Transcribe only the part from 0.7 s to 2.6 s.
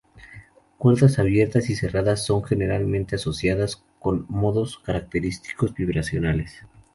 Cuerdas abiertas y cerradas son